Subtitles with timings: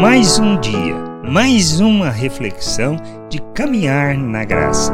[0.00, 2.96] Mais um dia, mais uma reflexão
[3.30, 4.92] de caminhar na graça.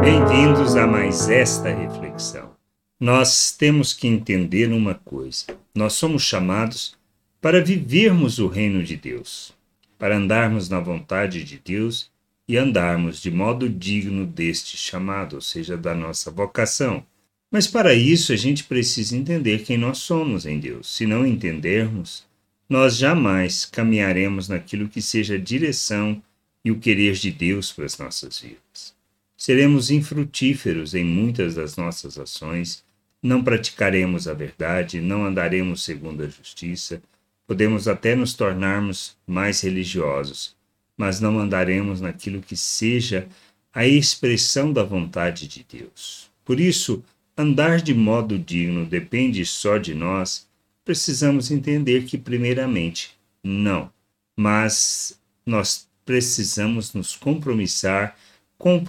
[0.00, 2.50] Bem-vindos a mais esta reflexão.
[2.98, 6.96] Nós temos que entender uma coisa: nós somos chamados
[7.38, 9.52] para vivermos o reino de Deus,
[9.98, 12.10] para andarmos na vontade de Deus
[12.48, 17.04] e andarmos de modo digno deste chamado, ou seja, da nossa vocação.
[17.52, 20.96] Mas para isso a gente precisa entender quem nós somos em Deus.
[20.96, 22.24] Se não entendermos,
[22.68, 26.22] nós jamais caminharemos naquilo que seja a direção
[26.64, 28.94] e o querer de Deus para as nossas vidas.
[29.36, 32.82] Seremos infrutíferos em muitas das nossas ações,
[33.22, 37.02] não praticaremos a verdade, não andaremos segundo a justiça,
[37.46, 40.56] podemos até nos tornarmos mais religiosos,
[40.96, 43.28] mas não andaremos naquilo que seja
[43.72, 46.30] a expressão da vontade de Deus.
[46.44, 47.02] Por isso,
[47.36, 50.46] andar de modo digno depende só de nós,
[50.84, 53.90] precisamos entender que, primeiramente, não.
[54.36, 58.16] Mas nós precisamos nos compromissar
[58.58, 58.82] com,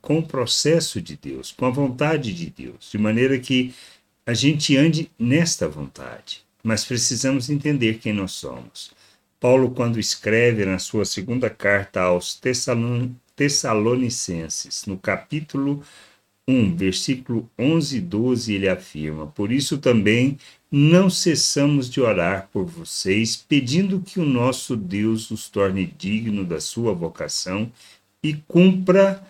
[0.00, 3.74] com o processo de Deus, com a vontade de Deus, de maneira que
[4.24, 6.44] a gente ande nesta vontade.
[6.62, 8.92] Mas precisamos entender quem nós somos.
[9.40, 12.40] Paulo, quando escreve na sua segunda carta aos
[13.34, 15.82] Tessalonicenses, no capítulo
[16.48, 20.36] 1, versículo 11 e 12, ele afirma: Por isso também
[20.70, 26.60] não cessamos de orar por vocês, pedindo que o nosso Deus os torne digno da
[26.60, 27.70] sua vocação
[28.22, 29.22] e cumpra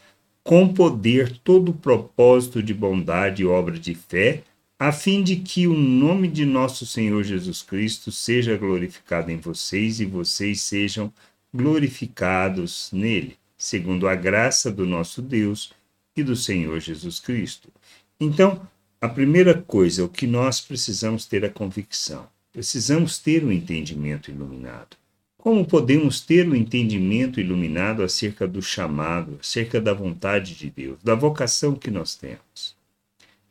[0.43, 4.43] com poder todo o propósito de bondade e obra de fé,
[4.79, 10.01] a fim de que o nome de nosso Senhor Jesus Cristo seja glorificado em vocês
[10.01, 11.13] e vocês sejam
[11.55, 15.73] glorificados nele, segundo a graça do nosso Deus
[16.17, 17.69] e do Senhor Jesus Cristo.
[18.21, 18.67] Então,
[19.01, 22.29] a primeira coisa, o que nós precisamos ter a convicção.
[22.53, 24.97] Precisamos ter o um entendimento iluminado.
[25.37, 31.03] Como podemos ter o um entendimento iluminado acerca do chamado, acerca da vontade de Deus,
[31.03, 32.77] da vocação que nós temos?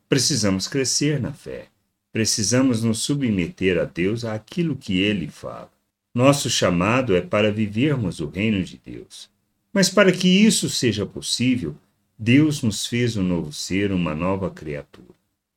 [0.08, 1.68] Precisamos crescer na fé.
[2.14, 5.72] Precisamos nos submeter a Deus àquilo que ele fala.
[6.14, 9.30] Nosso chamado é para vivermos o reino de Deus.
[9.74, 11.76] Mas para que isso seja possível,
[12.24, 15.08] Deus nos fez um novo ser, uma nova criatura.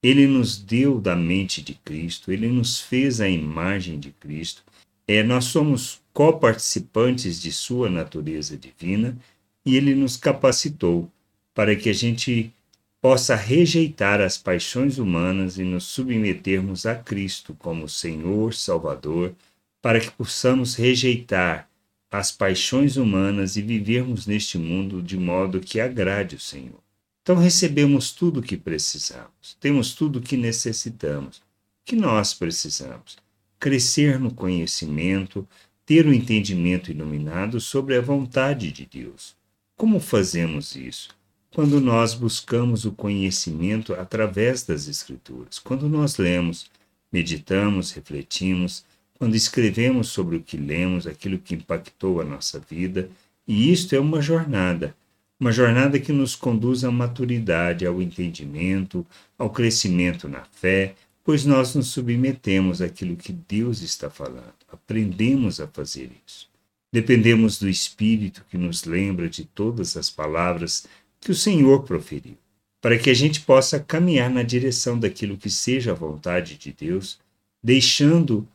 [0.03, 4.63] Ele nos deu da mente de Cristo, ele nos fez a imagem de Cristo.
[5.07, 9.15] É, nós somos coparticipantes de sua natureza divina
[9.63, 11.11] e ele nos capacitou
[11.53, 12.51] para que a gente
[12.99, 19.35] possa rejeitar as paixões humanas e nos submetermos a Cristo como Senhor, Salvador,
[19.83, 21.69] para que possamos rejeitar
[22.17, 26.79] as paixões humanas e vivermos neste mundo de modo que agrade o Senhor.
[27.21, 31.43] Então recebemos tudo o que precisamos, temos tudo o que necessitamos.
[31.85, 33.17] Que nós precisamos?
[33.59, 35.47] Crescer no conhecimento,
[35.85, 39.35] ter o um entendimento iluminado sobre a vontade de Deus.
[39.77, 41.09] Como fazemos isso?
[41.53, 46.71] Quando nós buscamos o conhecimento através das Escrituras, quando nós lemos,
[47.11, 48.85] meditamos, refletimos,
[49.19, 53.09] quando escrevemos sobre o que lemos, aquilo que impactou a nossa vida,
[53.47, 54.95] e isto é uma jornada,
[55.39, 59.07] uma jornada que nos conduz à maturidade, ao entendimento,
[59.39, 65.67] ao crescimento na fé, pois nós nos submetemos àquilo que Deus está falando, aprendemos a
[65.67, 66.49] fazer isso.
[66.93, 70.87] Dependemos do Espírito que nos lembra de todas as palavras
[71.21, 72.37] que o Senhor proferiu,
[72.81, 77.19] para que a gente possa caminhar na direção daquilo que seja a vontade de Deus,
[77.63, 78.47] deixando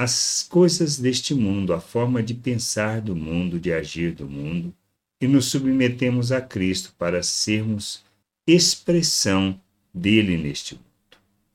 [0.00, 4.72] as coisas deste mundo, a forma de pensar do mundo, de agir do mundo,
[5.20, 8.04] e nos submetemos a Cristo para sermos
[8.46, 9.60] expressão
[9.92, 10.84] dele neste mundo.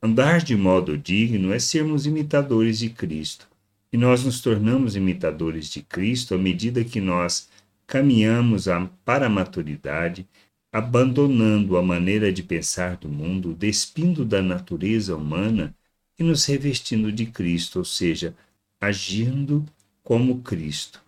[0.01, 3.47] Andar de modo digno é sermos imitadores de Cristo,
[3.93, 7.47] e nós nos tornamos imitadores de Cristo à medida que nós
[7.87, 8.65] caminhamos
[9.05, 10.27] para a maturidade,
[10.69, 15.73] abandonando a maneira de pensar do mundo, despindo da natureza humana
[16.17, 18.35] e nos revestindo de Cristo, ou seja,
[18.79, 19.65] agindo
[20.03, 21.01] como Cristo.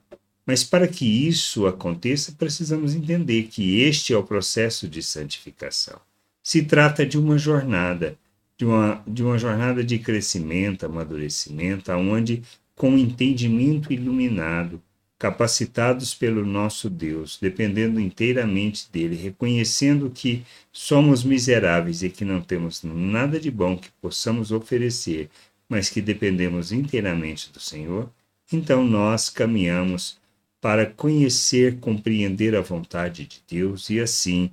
[0.46, 6.00] Mas para que isso aconteça, precisamos entender que este é o processo de santificação.
[6.44, 8.18] Se trata de uma jornada,
[8.58, 12.44] de uma, de uma jornada de crescimento, amadurecimento, onde,
[12.76, 14.82] com entendimento iluminado,
[15.18, 22.84] capacitados pelo nosso Deus, dependendo inteiramente dele, reconhecendo que somos miseráveis e que não temos
[22.84, 25.30] nada de bom que possamos oferecer,
[25.70, 28.10] mas que dependemos inteiramente do Senhor,
[28.52, 30.20] então nós caminhamos
[30.62, 34.52] para conhecer, compreender a vontade de Deus e assim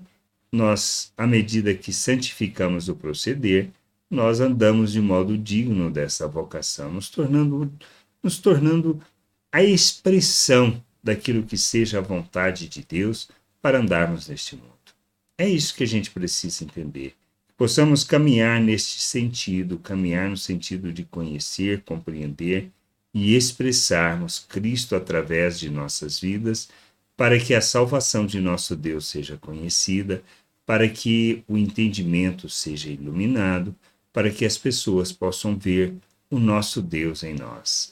[0.53, 3.71] nós, à medida que santificamos o proceder,
[4.11, 7.73] nós andamos de modo digno dessa vocação, nos tornando,
[8.23, 9.01] nos tornando
[9.53, 13.29] a expressão daquilo que seja a vontade de Deus
[13.61, 14.73] para andarmos neste mundo.
[15.37, 17.15] É isso que a gente precisa entender.
[17.57, 22.71] Possamos caminhar neste sentido, caminhar no sentido de conhecer, compreender
[23.13, 26.71] e expressarmos Cristo através de nossas vidas,
[27.15, 30.23] para que a salvação de nosso Deus seja conhecida,
[30.65, 33.77] para que o entendimento seja iluminado,
[34.13, 35.95] para que as pessoas possam ver
[36.31, 37.92] o nosso Deus em nós.